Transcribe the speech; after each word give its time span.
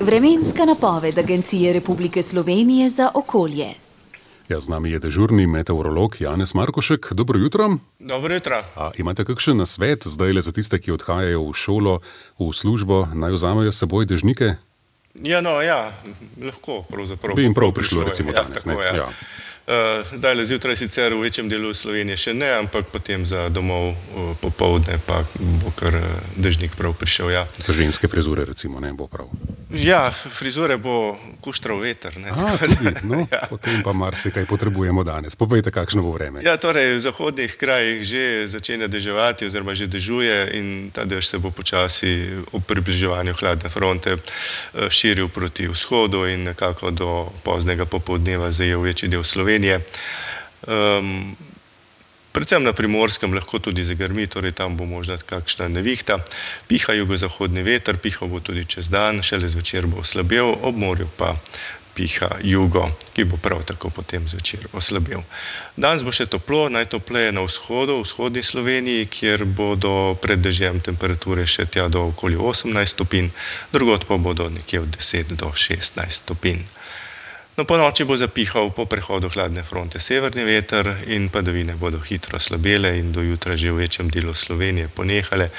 Vremenska 0.00 0.64
napoved 0.64 1.18
Agencije 1.18 1.72
Republike 1.72 2.22
Slovenije 2.22 2.90
za 2.90 3.10
okolje. 3.14 3.66
Ja, 4.48 4.60
z 4.60 4.68
nami 4.68 4.90
je 4.90 4.98
dežurni 4.98 5.46
meteorolog 5.46 6.16
Janez 6.20 6.54
Markošek. 6.54 7.12
Dobro 7.12 7.38
jutro. 7.38 7.76
Dobro 7.98 8.34
jutro. 8.34 8.62
A, 8.76 8.90
imate 8.96 9.24
kakšen 9.24 9.56
nasvet 9.56 10.06
zdaj 10.06 10.32
le 10.32 10.42
za 10.42 10.52
tiste, 10.52 10.78
ki 10.80 10.96
odhajajo 10.96 11.42
v 11.50 11.52
šolo, 11.52 12.00
v 12.40 12.48
službo, 12.52 13.06
naj 13.14 13.36
vzamejo 13.36 13.72
s 13.72 13.84
seboj 13.84 14.08
dežnike? 14.08 14.56
Ja, 15.22 15.40
no, 15.40 15.58
ja, 15.62 15.92
lahko 16.42 16.82
pravzaprav. 16.88 17.36
Bi 17.36 17.42
jim 17.42 17.54
prav 17.54 17.72
prišlo, 17.72 18.04
recimo 18.04 18.32
ja, 18.32 18.42
danes. 18.42 18.64
Tako, 18.64 18.80
ne? 18.80 18.86
ja. 18.86 18.94
Ja. 18.96 19.10
Uh, 19.68 20.06
zdaj 20.16 20.34
le 20.34 20.44
zjutraj 20.48 20.76
sicer 20.80 21.12
v 21.12 21.20
večjem 21.26 21.48
delu 21.52 21.74
Slovenije 21.76 22.16
še 22.16 22.32
ne, 22.32 22.48
ampak 22.56 22.88
potem 22.88 23.26
za 23.28 23.50
domov 23.52 23.90
uh, 23.92 24.30
popovdne 24.40 24.96
pa 25.04 25.20
bo 25.36 25.72
kar 25.76 25.92
uh, 25.92 26.06
dežnik 26.40 26.72
prav 26.72 26.96
prišel. 26.96 27.34
Ja. 27.36 27.44
Za 27.58 27.76
ženske 27.76 28.08
frizure, 28.08 28.46
recimo, 28.48 28.80
ne 28.80 28.94
bo 28.96 29.10
prav. 29.12 29.28
Ja, 29.70 30.10
frizure 30.10 30.76
bo 30.76 31.18
kuštral 31.40 31.80
veter. 31.80 32.16
Ne, 32.16 32.30
A, 32.30 32.34
tako 32.34 32.66
da- 32.66 32.76
tudi, 32.76 33.06
no, 33.06 33.26
ja. 33.32 33.46
potem 33.50 33.82
pa 33.82 33.92
marsikaj 33.92 34.46
potrebujemo 34.46 35.04
danes. 35.04 35.36
Povejte, 35.36 35.70
kakšno 35.70 36.02
bo 36.02 36.12
vreme. 36.16 36.40
Ja, 36.44 36.56
torej 36.56 36.96
v 36.96 37.04
zahodnih 37.04 37.56
krajih 37.56 38.00
že 38.04 38.22
začenja 38.48 38.88
deževati, 38.88 39.46
oziroma 39.46 39.74
že 39.74 39.86
dežuje, 39.86 40.38
in 40.56 40.66
ta 40.90 41.04
dež 41.04 41.26
se 41.26 41.38
bo 41.38 41.50
počasi 41.50 42.42
ob 42.52 42.64
približevanju 42.64 43.34
hladne 43.36 43.68
fronte 43.68 44.16
eh, 44.16 44.20
širil 44.88 45.28
proti 45.28 45.68
vzhodu 45.68 46.24
in 46.26 46.48
nekako 46.48 46.90
do 46.90 47.10
poznega 47.44 47.84
popoldneva 47.84 48.50
zajel 48.50 48.80
večji 48.80 49.08
del 49.08 49.24
Slovenije. 49.24 49.80
Um, 50.66 51.36
Predvsem 52.32 52.62
na 52.62 52.72
primorskem 52.72 53.32
lahko 53.34 53.58
tudi 53.58 53.84
zagrmi, 53.84 54.26
torej 54.26 54.52
tam 54.52 54.76
bo 54.76 54.84
možna 54.84 55.16
kakšna 55.16 55.68
nevihta. 55.68 56.20
Piha 56.68 56.94
jugozahodni 56.94 57.64
veter, 57.64 57.96
pihal 57.96 58.28
bo 58.28 58.40
tudi 58.40 58.68
čez 58.68 58.92
dan, 58.92 59.22
šele 59.22 59.48
zvečer 59.48 59.88
bo 59.88 60.04
oslabel, 60.04 60.52
ob 60.62 60.76
morju 60.76 61.08
pa 61.16 61.34
piha 61.98 62.28
jugo, 62.46 62.84
ki 63.14 63.24
bo 63.24 63.36
prav 63.42 63.64
tako 63.66 63.90
potem 63.90 64.28
zvečer 64.28 64.68
oslabel. 64.72 65.24
Danes 65.74 66.04
bo 66.06 66.14
še 66.14 66.28
toplo, 66.30 66.68
najtopleje 66.70 67.32
na 67.34 67.42
vzhodu, 67.42 67.96
v 67.98 68.06
vzhodni 68.06 68.44
Sloveniji, 68.46 69.08
kjer 69.10 69.42
bodo 69.42 70.14
pred 70.22 70.38
dežjem 70.38 70.78
temperature 70.78 71.42
še 71.42 71.66
tja 71.66 71.88
do 71.90 72.06
okoli 72.12 72.38
18 72.38 72.94
stopinj, 72.94 73.32
drugot 73.74 74.06
pa 74.06 74.20
bodo 74.20 74.46
nekje 74.46 74.84
od 74.86 74.94
10 74.94 75.34
do 75.42 75.50
16 75.50 76.22
stopinj. 76.22 76.62
No, 77.58 77.64
po 77.66 77.74
noči 77.74 78.06
bo 78.06 78.14
zapihal 78.14 78.70
po 78.70 78.86
prehodu 78.86 79.26
hladne 79.34 79.66
fronte 79.66 79.98
severni 79.98 80.44
veter 80.46 80.86
in 81.10 81.26
padavine 81.26 81.74
bodo 81.74 81.98
hitro 81.98 82.38
slabele 82.38 82.92
in 82.98 83.10
do 83.10 83.18
jutra 83.18 83.58
že 83.58 83.74
v 83.74 83.82
večjem 83.82 84.06
delu 84.14 84.30
Slovenije 84.30 84.86
ponehale. 84.86 85.50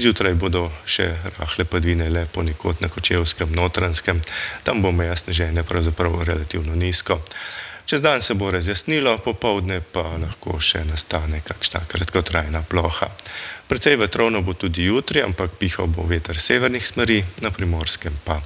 Zjutraj 0.00 0.32
bodo 0.40 0.72
še 0.88 1.12
rahle 1.36 1.68
padavine 1.68 2.08
le 2.08 2.24
ponekod 2.24 2.80
na 2.80 2.88
kočevskem, 2.88 3.52
notranskem, 3.52 4.24
tam 4.64 4.80
bo 4.80 4.96
meja 4.96 5.12
sneženja 5.12 5.60
pravzaprav 5.68 6.24
relativno 6.24 6.72
nizko. 6.72 7.20
Čez 7.84 8.00
dan 8.00 8.24
se 8.24 8.32
bo 8.32 8.48
razjasnilo, 8.48 9.18
popovdne 9.20 9.82
pa 9.84 10.16
lahko 10.16 10.56
še 10.56 10.86
nastane 10.88 11.44
kakšna 11.44 11.84
kratkotrajna 11.84 12.64
ploha. 12.64 13.12
Precej 13.68 14.00
vetrovno 14.00 14.40
bo 14.40 14.56
tudi 14.56 14.88
jutri, 14.88 15.20
ampak 15.20 15.60
pihal 15.60 15.92
bo 15.92 16.08
veter 16.08 16.40
severnih 16.40 16.86
smeri, 16.86 17.20
na 17.44 17.52
primorskem 17.52 18.16
pa 18.24 18.40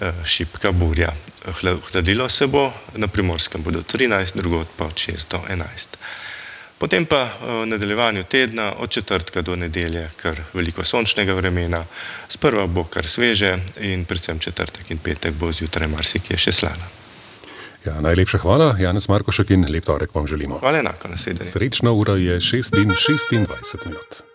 eh, 0.00 0.12
šibka 0.24 0.72
burja. 0.72 1.12
Hla- 1.60 1.78
Hladilo 1.92 2.28
se 2.28 2.46
bo, 2.46 2.72
na 2.94 3.08
primorskem 3.08 3.62
bodo 3.62 3.82
13, 3.82 4.36
drugod 4.36 4.66
pa 4.76 4.84
od 4.84 4.94
6 4.94 5.30
do 5.30 5.38
11. 5.48 5.96
Potem 6.78 7.06
pa 7.06 7.22
eh, 7.22 7.30
v 7.62 7.66
nadaljevanju 7.66 8.24
tedna, 8.24 8.72
od 8.78 8.90
četrtka 8.90 9.42
do 9.42 9.56
nedelje, 9.56 10.10
kar 10.16 10.40
veliko 10.52 10.84
sončnega 10.84 11.34
vremena, 11.34 11.84
sprva 12.28 12.66
bo 12.66 12.84
kar 12.84 13.06
sveže 13.06 13.58
in 13.80 14.04
predvsem 14.04 14.38
četrtek 14.38 14.90
in 14.90 14.98
petek 14.98 15.34
bo 15.34 15.52
zjutraj 15.52 15.88
marsikje 15.88 16.36
še 16.38 16.52
slana. 16.52 16.88
Ja, 17.84 18.00
najlepša 18.00 18.38
hvala, 18.38 18.74
Janez 18.78 19.08
Markošek 19.08 19.50
in 19.50 19.64
lep 19.72 19.84
torek 19.84 20.14
vam 20.14 20.26
želimo. 20.26 20.58
Hvala 20.58 20.78
enako, 20.78 21.08
naslednje. 21.08 21.46
Srečno 21.48 21.92
ura 21.94 22.16
je 22.16 22.40
6 22.40 22.82
in 22.82 22.90
26 22.90 23.86
minut. 23.86 24.30